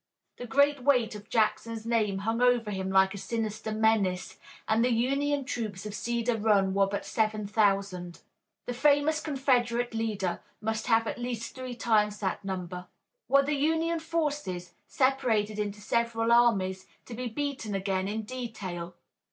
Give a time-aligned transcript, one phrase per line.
[0.37, 4.89] The great weight of Jackson's name hung over him like a sinister menace, and the
[4.91, 8.21] Union troops on Cedar Run were but seven thousand.
[8.65, 12.87] The famous Confederate leader must have at least three times that number.
[13.27, 18.95] Were the Union forces, separated into several armies, to be beaten again in detail?